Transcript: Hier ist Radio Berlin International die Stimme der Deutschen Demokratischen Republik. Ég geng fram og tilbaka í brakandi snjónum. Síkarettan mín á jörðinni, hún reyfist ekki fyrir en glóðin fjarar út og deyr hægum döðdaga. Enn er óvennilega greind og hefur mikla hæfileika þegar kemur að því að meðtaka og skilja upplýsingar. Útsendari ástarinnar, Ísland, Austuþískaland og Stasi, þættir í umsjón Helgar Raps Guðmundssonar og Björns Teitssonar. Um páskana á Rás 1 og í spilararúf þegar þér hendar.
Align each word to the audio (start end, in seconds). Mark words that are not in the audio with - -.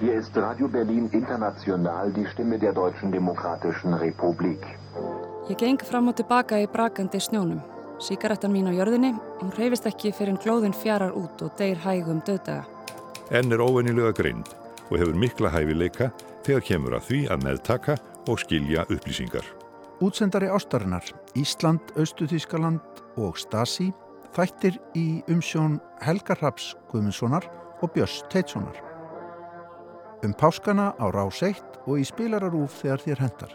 Hier 0.00 0.14
ist 0.14 0.34
Radio 0.34 0.66
Berlin 0.66 1.10
International 1.12 2.10
die 2.10 2.26
Stimme 2.32 2.58
der 2.58 2.72
Deutschen 2.72 3.12
Demokratischen 3.12 3.92
Republik. 3.92 4.62
Ég 5.50 5.58
geng 5.60 5.76
fram 5.84 6.08
og 6.08 6.16
tilbaka 6.16 6.56
í 6.56 6.64
brakandi 6.72 7.20
snjónum. 7.20 7.60
Síkarettan 8.00 8.54
mín 8.54 8.70
á 8.70 8.72
jörðinni, 8.72 9.10
hún 9.42 9.52
reyfist 9.58 9.84
ekki 9.90 10.14
fyrir 10.16 10.32
en 10.32 10.40
glóðin 10.40 10.72
fjarar 10.72 11.12
út 11.12 11.44
og 11.44 11.52
deyr 11.60 11.76
hægum 11.84 12.24
döðdaga. 12.24 12.64
Enn 13.28 13.52
er 13.52 13.60
óvennilega 13.60 14.16
greind 14.16 14.48
og 14.88 14.96
hefur 14.96 15.20
mikla 15.20 15.52
hæfileika 15.52 16.08
þegar 16.48 16.64
kemur 16.72 16.96
að 16.96 17.08
því 17.10 17.22
að 17.28 17.44
meðtaka 17.44 18.00
og 18.24 18.40
skilja 18.40 18.88
upplýsingar. 18.88 19.44
Útsendari 20.00 20.48
ástarinnar, 20.48 21.04
Ísland, 21.36 21.92
Austuþískaland 21.92 22.80
og 23.20 23.36
Stasi, 23.36 23.92
þættir 24.32 24.80
í 24.96 25.20
umsjón 25.28 25.76
Helgar 26.00 26.40
Raps 26.40 26.72
Guðmundssonar 26.88 27.52
og 27.82 27.92
Björns 27.92 28.24
Teitssonar. 28.32 28.89
Um 30.22 30.34
páskana 30.36 30.92
á 31.00 31.08
Rás 31.08 31.40
1 31.40 31.56
og 31.88 31.96
í 31.96 32.04
spilararúf 32.04 32.82
þegar 32.82 33.00
þér 33.06 33.20
hendar. 33.24 33.52